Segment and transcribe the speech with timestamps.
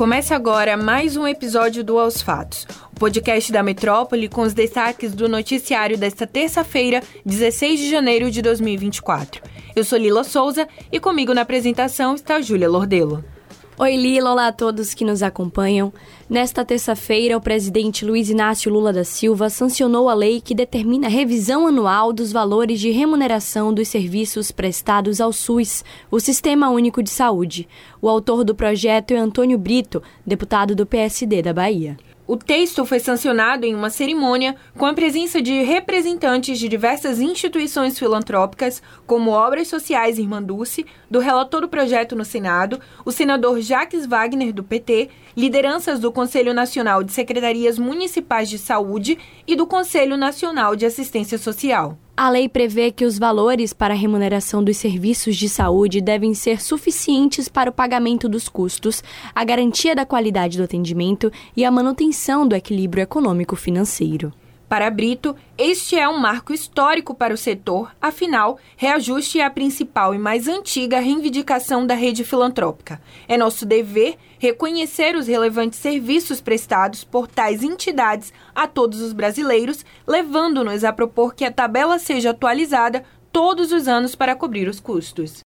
[0.00, 5.14] Começa agora mais um episódio do Aos Fatos, o podcast da Metrópole com os destaques
[5.14, 9.42] do noticiário desta terça-feira, 16 de janeiro de 2024.
[9.76, 13.22] Eu sou Lila Souza e comigo na apresentação está Júlia Lordelo.
[13.82, 15.90] Oi, Lila, olá a todos que nos acompanham.
[16.28, 21.10] Nesta terça-feira, o presidente Luiz Inácio Lula da Silva sancionou a lei que determina a
[21.10, 27.08] revisão anual dos valores de remuneração dos serviços prestados ao SUS, o Sistema Único de
[27.08, 27.66] Saúde.
[28.02, 31.96] O autor do projeto é Antônio Brito, deputado do PSD da Bahia.
[32.30, 37.98] O texto foi sancionado em uma cerimônia com a presença de representantes de diversas instituições
[37.98, 44.06] filantrópicas, como Obras Sociais Irmã Dulce, do relator do projeto no Senado, o senador Jacques
[44.06, 50.16] Wagner, do PT, lideranças do Conselho Nacional de Secretarias Municipais de Saúde e do Conselho
[50.16, 51.98] Nacional de Assistência Social.
[52.22, 56.60] A lei prevê que os valores para a remuneração dos serviços de saúde devem ser
[56.60, 59.02] suficientes para o pagamento dos custos,
[59.34, 64.34] a garantia da qualidade do atendimento e a manutenção do equilíbrio econômico-financeiro.
[64.70, 70.14] Para Brito, este é um marco histórico para o setor, afinal, reajuste é a principal
[70.14, 73.02] e mais antiga reivindicação da rede filantrópica.
[73.26, 79.84] É nosso dever reconhecer os relevantes serviços prestados por tais entidades a todos os brasileiros,
[80.06, 85.42] levando-nos a propor que a tabela seja atualizada todos os anos para cobrir os custos.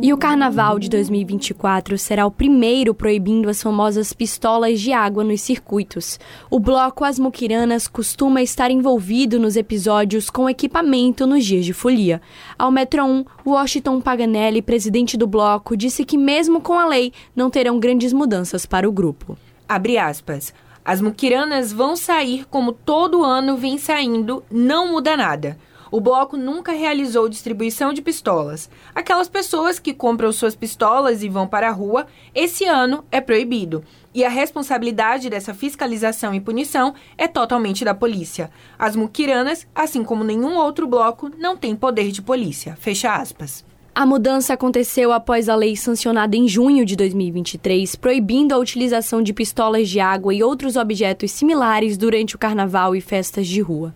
[0.00, 5.40] E o Carnaval de 2024 será o primeiro proibindo as famosas pistolas de água nos
[5.40, 6.20] circuitos.
[6.48, 12.22] O bloco As Muquiranas costuma estar envolvido nos episódios com equipamento nos dias de folia.
[12.56, 17.50] Ao Metro 1, Washington Paganelli, presidente do bloco, disse que mesmo com a lei não
[17.50, 19.36] terão grandes mudanças para o grupo.
[19.68, 20.54] Abre aspas.
[20.88, 25.58] As muquiranas vão sair como todo ano vem saindo, não muda nada.
[25.90, 28.70] O bloco nunca realizou distribuição de pistolas.
[28.94, 33.84] Aquelas pessoas que compram suas pistolas e vão para a rua, esse ano é proibido.
[34.14, 38.50] E a responsabilidade dessa fiscalização e punição é totalmente da polícia.
[38.78, 42.78] As muquiranas, assim como nenhum outro bloco, não têm poder de polícia.
[42.80, 43.67] Fecha aspas.
[43.98, 49.32] A mudança aconteceu após a lei sancionada em junho de 2023, proibindo a utilização de
[49.32, 53.92] pistolas de água e outros objetos similares durante o carnaval e festas de rua.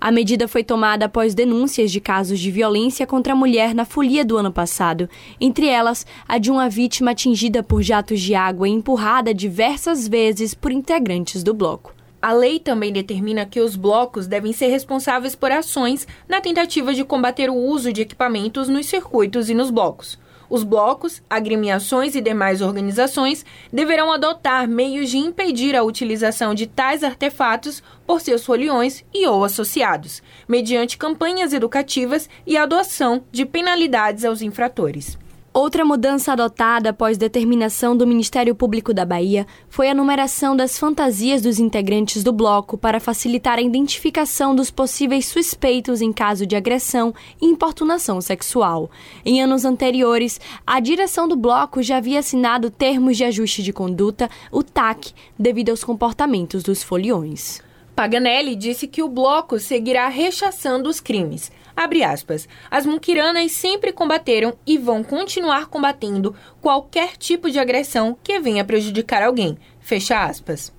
[0.00, 4.24] A medida foi tomada após denúncias de casos de violência contra a mulher na folia
[4.24, 5.06] do ano passado,
[5.38, 10.54] entre elas a de uma vítima atingida por jatos de água e empurrada diversas vezes
[10.54, 11.92] por integrantes do bloco.
[12.22, 17.02] A lei também determina que os blocos devem ser responsáveis por ações na tentativa de
[17.02, 20.16] combater o uso de equipamentos nos circuitos e nos blocos.
[20.48, 27.02] Os blocos, agremiações e demais organizações deverão adotar meios de impedir a utilização de tais
[27.02, 34.42] artefatos por seus foliões e ou associados, mediante campanhas educativas e adoção de penalidades aos
[34.42, 35.18] infratores.
[35.54, 41.42] Outra mudança adotada após determinação do Ministério Público da Bahia foi a numeração das fantasias
[41.42, 47.14] dos integrantes do bloco para facilitar a identificação dos possíveis suspeitos em caso de agressão
[47.38, 48.90] e importunação sexual.
[49.26, 54.30] Em anos anteriores, a direção do bloco já havia assinado termos de ajuste de conduta,
[54.50, 57.60] o TAC, devido aos comportamentos dos foliões.
[58.02, 61.52] Paganelli disse que o bloco seguirá rechaçando os crimes.
[61.76, 62.48] Abre aspas.
[62.68, 69.22] As muquiranas sempre combateram e vão continuar combatendo qualquer tipo de agressão que venha prejudicar
[69.22, 69.56] alguém.
[69.78, 70.72] Fecha aspas.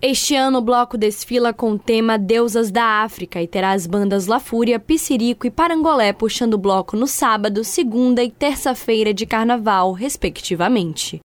[0.00, 4.28] Este ano o bloco desfila com o tema Deusas da África e terá as bandas
[4.28, 9.90] La Fúria, Piscirico e Parangolé puxando o bloco no sábado, segunda e terça-feira de carnaval,
[9.90, 11.20] respectivamente.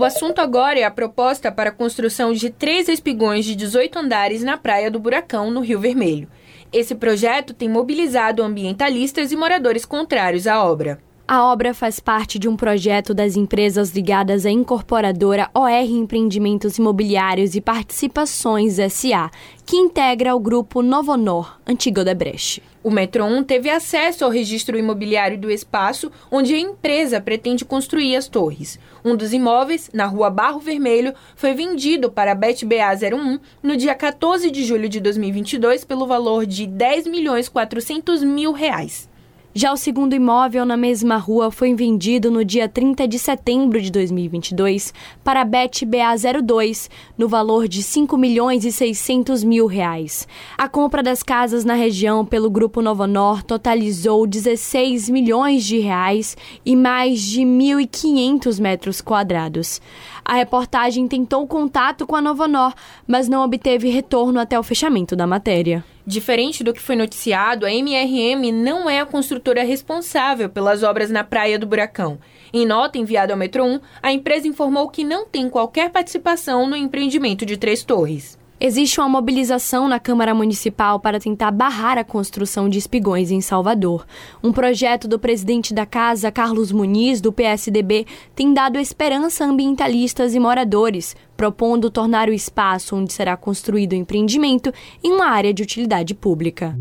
[0.00, 4.42] O assunto agora é a proposta para a construção de três espigões de 18 andares
[4.42, 6.26] na Praia do Buracão, no Rio Vermelho.
[6.72, 11.02] Esse projeto tem mobilizado ambientalistas e moradores contrários à obra.
[11.32, 17.54] A obra faz parte de um projeto das empresas ligadas à incorporadora OR Empreendimentos Imobiliários
[17.54, 19.30] e Participações SA,
[19.64, 22.60] que integra o grupo Novonor, antigo Odebrecht.
[22.82, 28.16] O Metro 1 teve acesso ao registro imobiliário do espaço onde a empresa pretende construir
[28.16, 28.76] as torres.
[29.04, 33.94] Um dos imóveis, na rua Barro Vermelho, foi vendido para a BetBA 01 no dia
[33.94, 39.09] 14 de julho de 2022 pelo valor de 10 milhões 400 mil reais.
[39.52, 43.90] Já o segundo imóvel na mesma rua foi vendido no dia 30 de setembro de
[43.90, 44.94] 2022
[45.24, 46.88] para a Bet BA02,
[47.18, 50.28] no valor de 5 milhões e 600 mil reais.
[50.56, 56.76] A compra das casas na região pelo Grupo Novonor totalizou 16 milhões de reais e
[56.76, 59.80] mais de 1.500 metros quadrados.
[60.24, 62.72] A reportagem tentou contato com a Novonor,
[63.04, 65.84] mas não obteve retorno até o fechamento da matéria.
[66.10, 71.22] Diferente do que foi noticiado, a MRM não é a construtora responsável pelas obras na
[71.22, 72.18] Praia do Buracão.
[72.52, 76.74] Em nota enviada ao Metro 1, a empresa informou que não tem qualquer participação no
[76.74, 78.36] empreendimento de Três Torres.
[78.62, 84.04] Existe uma mobilização na Câmara Municipal para tentar barrar a construção de espigões em Salvador.
[84.42, 88.04] Um projeto do presidente da casa, Carlos Muniz, do PSDB,
[88.34, 93.96] tem dado esperança a ambientalistas e moradores, propondo tornar o espaço onde será construído o
[93.96, 94.70] empreendimento
[95.02, 96.76] em uma área de utilidade pública.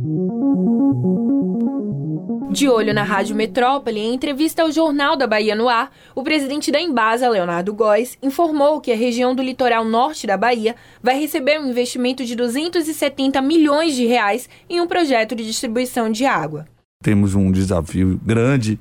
[2.51, 6.73] De olho na Rádio Metrópole, em entrevista ao Jornal da Bahia no Ar, o presidente
[6.73, 11.57] da Embasa, Leonardo Góes, informou que a região do litoral norte da Bahia vai receber
[11.57, 16.65] um investimento de 270 milhões de reais em um projeto de distribuição de água.
[17.01, 18.77] Temos um desafio grande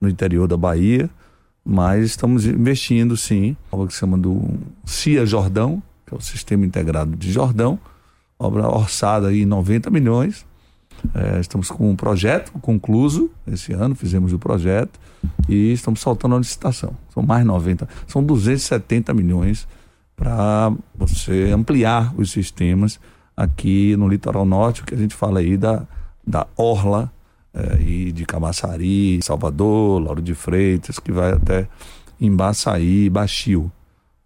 [0.00, 1.08] no interior da Bahia,
[1.64, 4.42] mas estamos investindo sim, obra que se chama do
[4.84, 7.78] CIA Jordão, que é o Sistema Integrado de Jordão,
[8.38, 10.44] obra orçada em 90 milhões,
[11.14, 15.00] é, estamos com um projeto concluso esse ano, fizemos o projeto
[15.48, 16.96] e estamos soltando a licitação.
[17.12, 19.66] São mais 90, são 270 milhões
[20.14, 23.00] para você ampliar os sistemas
[23.36, 25.82] aqui no litoral norte, o que a gente fala aí da,
[26.26, 27.10] da Orla
[27.54, 31.68] é, e de Camaçari, Salvador, Lauro de Freitas, que vai até
[32.20, 33.70] Embaçaí, Baixio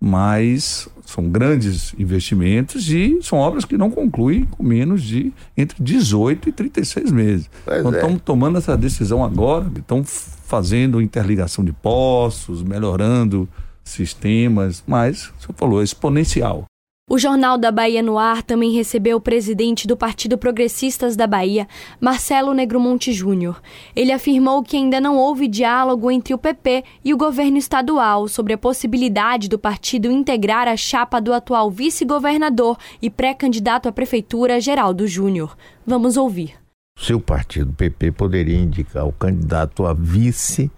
[0.01, 6.49] mas são grandes investimentos e são obras que não concluem com menos de entre 18
[6.49, 7.51] e 36 meses.
[7.65, 7.97] Pois então é.
[7.97, 13.49] estamos tomando essa decisão agora, estão fazendo interligação de poços, melhorando
[13.83, 16.65] sistemas, mas, você falou, é exponencial.
[17.09, 21.69] O Jornal da Bahia no Ar também recebeu o presidente do Partido Progressistas da Bahia,
[22.01, 23.63] Marcelo Negromonte Júnior.
[23.95, 28.55] Ele afirmou que ainda não houve diálogo entre o PP e o governo estadual sobre
[28.55, 35.07] a possibilidade do partido integrar a chapa do atual vice-governador e pré-candidato à prefeitura, Geraldo
[35.07, 35.57] Júnior.
[35.87, 36.55] Vamos ouvir.
[36.99, 40.69] Seu partido, PP, poderia indicar o candidato a vice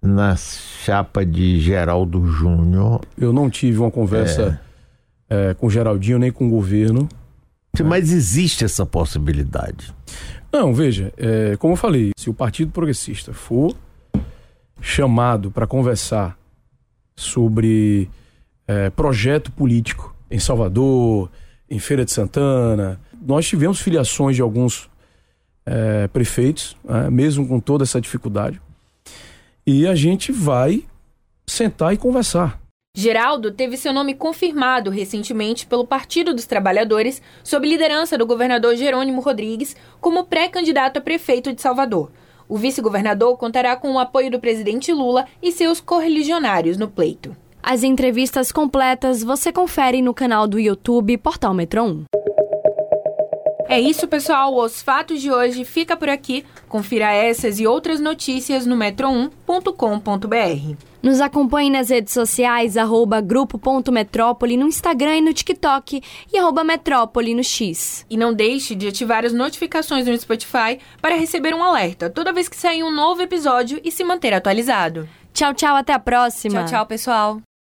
[0.00, 3.00] na chapa de Geraldo Júnior.
[3.18, 4.60] Eu não tive uma conversa.
[4.62, 4.65] É
[5.28, 7.08] é, com o Geraldinho nem com o governo.
[7.84, 9.94] Mas existe essa possibilidade?
[10.52, 13.76] Não, veja, é, como eu falei, se o Partido Progressista for
[14.80, 16.38] chamado para conversar
[17.14, 18.08] sobre
[18.66, 21.30] é, projeto político em Salvador,
[21.68, 24.88] em Feira de Santana, nós tivemos filiações de alguns
[25.64, 28.60] é, prefeitos, né, mesmo com toda essa dificuldade,
[29.66, 30.84] e a gente vai
[31.46, 32.60] sentar e conversar.
[32.98, 39.20] Geraldo teve seu nome confirmado recentemente pelo Partido dos Trabalhadores, sob liderança do governador Jerônimo
[39.20, 42.10] Rodrigues, como pré-candidato a prefeito de Salvador.
[42.48, 47.36] O vice-governador contará com o apoio do presidente Lula e seus correligionários no pleito.
[47.62, 52.25] As entrevistas completas você confere no canal do YouTube Portal Metro 1.
[53.68, 54.56] É isso, pessoal.
[54.56, 56.44] Os fatos de hoje fica por aqui.
[56.68, 60.76] Confira essas e outras notícias no metro1.com.br.
[61.02, 66.02] Nos acompanhe nas redes sociais, arroba grupo.metrópole no Instagram e no TikTok
[66.32, 68.04] e arroba metrópole no X.
[68.10, 72.48] E não deixe de ativar as notificações no Spotify para receber um alerta toda vez
[72.48, 75.08] que sair um novo episódio e se manter atualizado.
[75.32, 76.60] Tchau, tchau, até a próxima.
[76.60, 77.55] Tchau, tchau, pessoal.